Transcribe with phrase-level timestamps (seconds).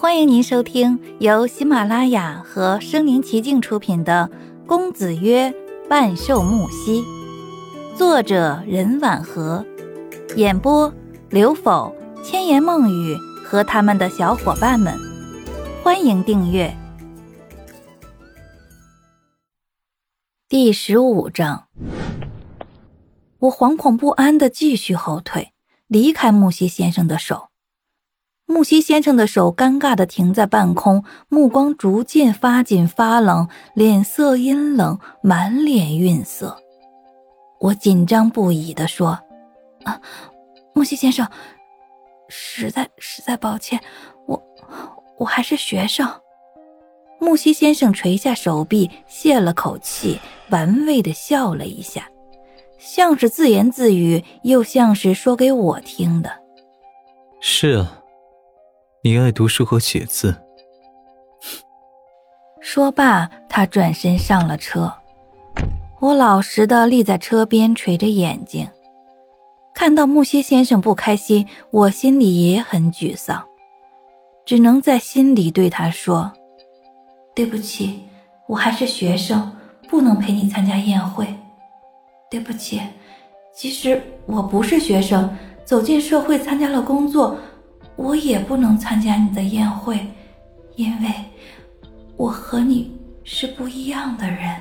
[0.00, 4.30] 欢迎您收听由喜马拉雅和声临其境出品的
[4.64, 5.52] 《公子曰
[5.88, 7.02] 半兽木兮》，
[7.96, 9.66] 作者任婉和，
[10.36, 10.94] 演播
[11.30, 11.92] 刘否、
[12.22, 14.96] 千言梦语和他们的小伙伴们。
[15.82, 16.72] 欢迎订阅。
[20.48, 21.66] 第十五章，
[23.40, 25.52] 我惶恐不安的继续后退，
[25.88, 27.47] 离开木西先生的手。
[28.50, 36.56] 木西先生的手尴尬的停在半空，目光逐渐发紧发冷，脸色阴冷，满脸愠色。
[37.60, 39.18] 我紧张不已的说
[39.84, 40.00] ：“啊，
[40.72, 41.28] 木西先生，
[42.30, 43.78] 实在实在抱歉，
[44.26, 44.42] 我
[45.18, 46.08] 我还是学生。”
[47.20, 52.08] 木西先生垂下手臂，泄了口气，玩味的笑了一下，
[52.78, 56.32] 像是自言自语，又像是说给我听的。
[57.40, 57.97] 是啊。
[59.00, 60.34] 你爱读书和写字。
[62.60, 64.92] 说罢，他转身上了车。
[66.00, 68.68] 我老实的立在车边，垂着眼睛。
[69.72, 73.46] 看到木西先生不开心，我心里也很沮丧，
[74.44, 76.32] 只能在心里对他说
[77.36, 78.00] ：“对不起，
[78.48, 79.56] 我还是学生，
[79.88, 81.32] 不能陪你参加宴会。
[82.28, 82.82] 对不起，
[83.54, 85.32] 其实我不是学生，
[85.64, 87.38] 走进社会，参加了工作。”
[87.98, 90.06] 我也不能参加你的宴会，
[90.76, 91.12] 因为
[92.16, 94.54] 我和你是不一样的人。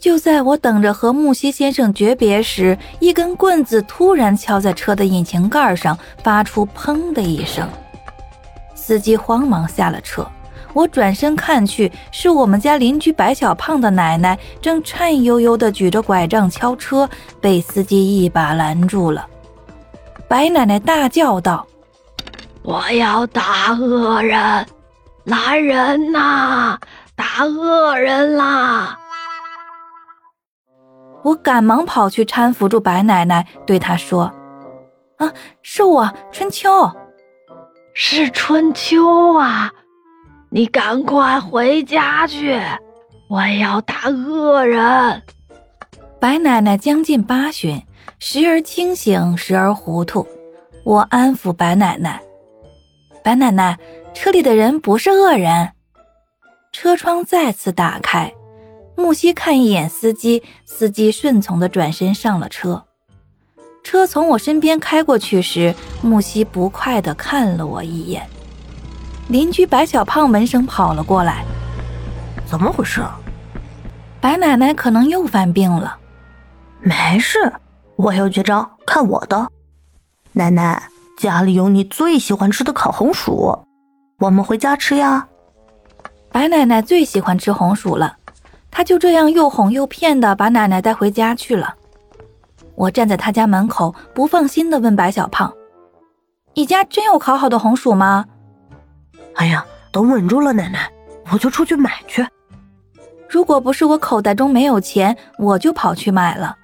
[0.00, 7.68] 就在我等着和木西先生诀别时，一根棍子突然敲在车的引擎盖上，发出“砰”的一声。
[8.74, 10.26] 司机慌忙下了车。
[10.72, 17.08] 我转身看去，是我们家邻居白小胖的奶奶正颤悠悠地举着拐杖敲车，
[17.40, 19.24] 被司机一把拦住了。
[20.26, 21.64] 白奶奶大叫道。
[22.64, 24.66] 我要打恶人，
[25.24, 26.78] 来人呐！
[27.14, 28.98] 打恶人啦！
[31.22, 34.32] 我赶忙跑去搀扶住白奶奶，对她说
[35.18, 35.30] ：“啊，
[35.62, 36.90] 是我，春秋，
[37.92, 39.70] 是春秋啊！
[40.48, 42.58] 你赶快回家去，
[43.28, 45.22] 我要打恶人。”
[46.18, 47.82] 白奶奶将近八旬，
[48.18, 50.26] 时而清醒，时而糊涂。
[50.82, 52.22] 我安抚白奶奶。
[53.24, 53.78] 白奶奶，
[54.12, 55.72] 车里的人不是恶人。
[56.72, 58.30] 车窗再次打开，
[58.98, 62.84] 木西看一眼司机，司机顺从的转身上了车。
[63.82, 68.28] 车从我身边开过去时，木西不快的看了我一眼。
[69.28, 71.46] 邻居白小胖闻声跑了过来，
[72.44, 73.00] 怎么回事？
[74.20, 75.96] 白奶奶可能又犯病了。
[76.82, 77.50] 没事，
[77.96, 79.48] 我有绝招，看我的，
[80.32, 80.90] 奶奶。
[81.24, 83.58] 家里有你最喜欢吃的烤红薯，
[84.18, 85.26] 我们回家吃呀。
[86.30, 88.18] 白奶奶最喜欢吃红薯了，
[88.70, 91.74] 她就这样又哄又骗的把奶奶带回家去了。
[92.74, 95.50] 我站在她家门口，不放心的问白小胖
[96.52, 98.26] ：“你家真有烤好的红薯吗
[99.36, 100.92] ？”“哎呀，等稳住了，奶奶，
[101.32, 102.22] 我就出去买去。”
[103.30, 106.54] 如果不是我口袋中没有钱，我就跑去买了，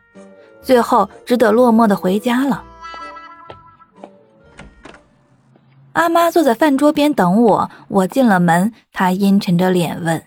[0.60, 2.64] 最后只得落寞的回家了。
[6.00, 10.24] 阿妈坐在饭桌边等我，我进了门，她阴沉着脸问：“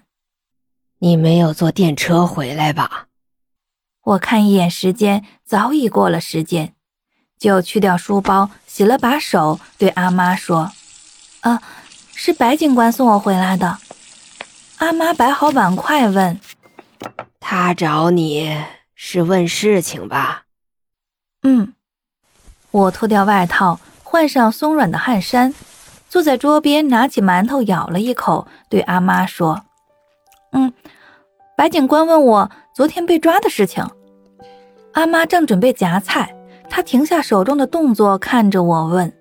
[1.02, 3.08] 你没有坐电车回来吧？”
[4.06, 6.76] 我看一眼时间，早已过了时间，
[7.40, 10.72] 就去掉书包，洗了把手，对阿妈说
[11.42, 11.60] ：“啊，
[12.14, 13.80] 是白警官送我回来的。”
[14.78, 16.40] 阿妈摆好碗筷问
[17.42, 18.64] ：“他找你
[18.94, 20.44] 是问事情吧
[21.42, 21.74] ？”“嗯。”
[22.70, 23.80] 我脱掉外套。
[24.06, 25.56] 换上松软的汗衫，
[26.14, 29.60] 坐在桌边，拿起馒头咬了一口，对阿妈说
[30.54, 30.72] ：“嗯，
[31.58, 33.84] 白警官问我昨天被抓的事情。”
[34.94, 36.32] 阿妈正准备夹菜，
[36.70, 39.12] 她停下手中的动作，看着我问：“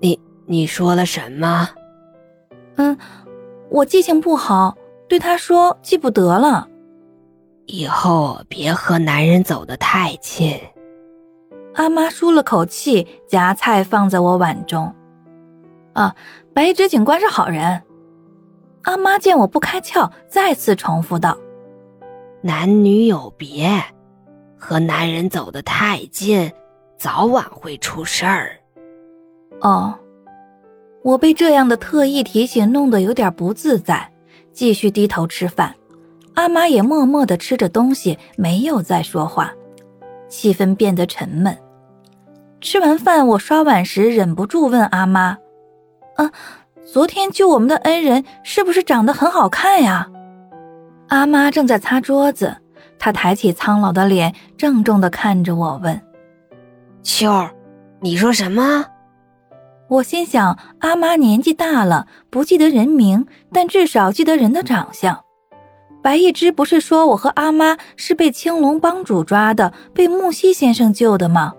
[0.00, 1.68] 你你说了什么
[2.76, 2.96] ？”“嗯，
[3.68, 4.74] 我记性不好，
[5.06, 6.66] 对他说记不得了。
[7.68, 10.58] ”“以后别和男人走得太近。”
[11.76, 14.90] 阿妈舒了口气，夹菜放在我碗中。
[15.92, 16.14] 啊，
[16.54, 17.82] 白纸警官是好人。
[18.82, 21.36] 阿妈见我不开窍，再次重复道
[22.42, 23.68] ：“男女有别，
[24.56, 26.50] 和男人走得太近，
[26.98, 28.56] 早晚会出事儿。”
[29.60, 29.94] 哦，
[31.02, 34.10] 我被这样的特意提醒弄得有点不自在，
[34.52, 35.74] 继续低头吃饭。
[36.34, 39.52] 阿妈也默默的吃着东西，没有再说话，
[40.28, 41.54] 气氛变得沉闷。
[42.62, 45.36] 吃完饭，我刷碗时忍不住问阿妈
[46.20, 46.30] ：“啊，
[46.92, 50.06] 昨天救我们的恩人是不是长得很好看呀？
[51.08, 52.58] 阿妈正在擦桌子，
[52.98, 55.98] 她抬起苍老的脸，郑重地看着我问
[57.02, 57.50] ：“秋儿，
[58.00, 58.84] 你说什么？”
[59.88, 65.24] 我心想，阿妈年纪大了，不记得人名，但至少记得人的长相。
[66.02, 71.54] 白一之不是说我和阿妈是被青龙帮主抓的，被木西先生救的吗？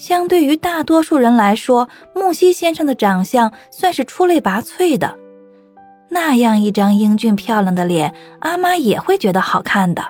[0.00, 5.18] 相对于大多数人来说，木西先生的长相算是出类拔萃的。
[6.08, 10.02] 那样一张英俊漂亮的脸，阿妈也会觉得好看的，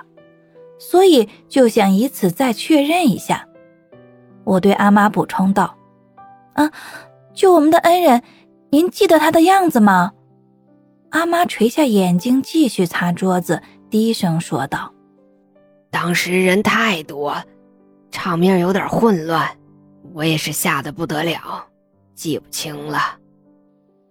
[0.79, 3.45] 所以就想以此再确认一下。
[4.45, 5.75] 我对阿妈补充道
[6.55, 6.71] ：“啊。”
[7.35, 8.23] 就我们的恩人，
[8.69, 10.13] 您记得他的样子吗？
[11.09, 14.93] 阿妈垂下眼睛，继续擦桌子，低声说道
[15.91, 17.35] ：“当时人太多，
[18.09, 19.49] 场面有点混乱，
[20.13, 21.65] 我也是吓得不得了，
[22.15, 23.17] 记不清了。”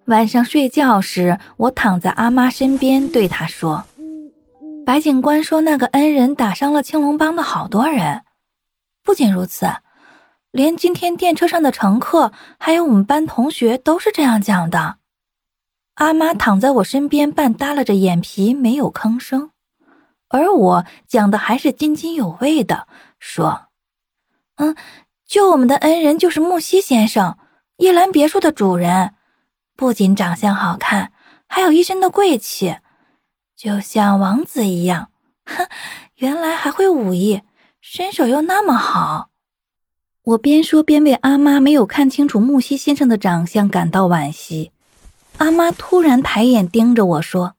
[0.06, 3.84] 晚上睡觉时，我躺在阿妈身边，对她说
[4.84, 8.22] ：“白警官说，那个恩人打伤了青龙帮的好多人，
[9.02, 9.66] 不仅如此。”
[10.52, 14.96] 连今天电车上的乘客，还有我们班同学，都是这样讲的。
[15.94, 19.52] 阿妈躺在我身边，半耷拉着眼皮，没有吭声。
[20.28, 22.88] 而我讲的还是津津有味的，
[23.20, 23.68] 说
[24.58, 24.74] ：“嗯，
[25.30, 27.38] 救我们的恩人就是木西先生，
[27.76, 29.14] 叶兰别墅的主人。
[29.76, 31.12] 不仅长相好看，
[31.46, 32.78] 还有一身的贵气，
[33.56, 35.10] 就像王子一样。
[35.44, 35.68] 哼，
[36.18, 37.42] 原来还会武艺，
[37.80, 39.28] 身手又那么好。”
[40.34, 44.72] 我边说边为阿妈没有看清楚木西先生的长相感到惋惜。
[45.36, 47.54] 阿妈突然抬眼盯着我说：“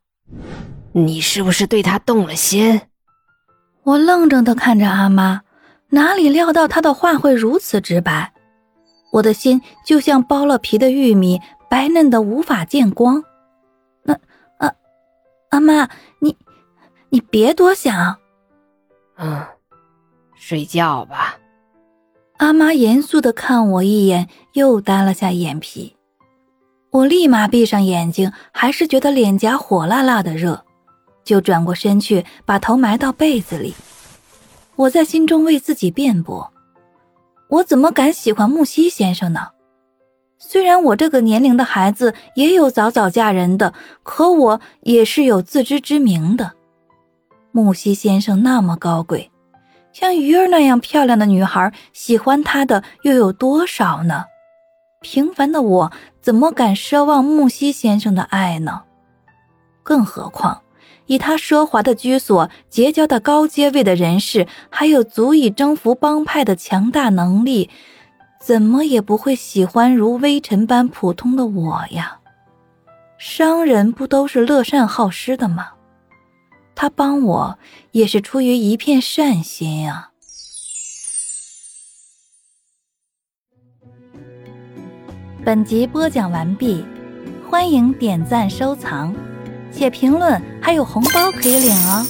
[0.91, 2.81] 你是不是对他动了心？”
[3.83, 5.43] 我愣怔的看着阿妈，
[5.91, 8.33] 哪里料到他的话会如此直白。
[9.11, 11.39] 我的心就像剥了皮的玉米，
[11.69, 13.23] 白嫩的无法见光。
[14.03, 14.13] 那……
[14.57, 14.73] 啊，
[15.49, 15.89] 阿妈，
[16.19, 16.35] 你……
[17.09, 18.17] 你别多想。
[19.17, 19.45] 嗯，
[20.33, 21.37] 睡觉吧。
[22.37, 25.97] 阿妈严肃的看我一眼，又耷了下眼皮。
[26.89, 30.65] 我立马闭上眼睛，还是觉得脸颊火辣辣的热，
[31.23, 33.75] 就转过身去，把头埋到被子里。
[34.81, 36.51] 我在心中为自己辩驳：
[37.49, 39.49] 我怎么敢喜欢木西先生呢？
[40.39, 46.53] 虽然我这个年龄的孩子也有早早嫁人的，可我也是有自知之明的。
[47.51, 49.29] 木西先生那么高贵。
[49.93, 54.25] 像鱼儿那样漂亮的女孩，喜欢他的又有多少呢？
[55.01, 55.91] 平凡的我
[56.21, 58.81] 怎么敢奢望木西先生的爱呢？
[59.83, 60.59] 更何况，
[61.11, 67.69] 以他奢华的居所、结交的高阶位的人士，还有足以征服帮派的强大能力，
[68.39, 72.19] 怎么也不会喜欢如微尘般普通的我呀？
[73.17, 75.71] 商人不都是乐善好施的吗？
[76.75, 77.59] 他帮我
[77.91, 80.11] 也是出于一片善心啊！
[85.43, 86.85] 本集播讲完毕，
[87.49, 89.13] 欢迎点赞收藏，
[89.71, 92.05] 写评论还有红包可以领哦！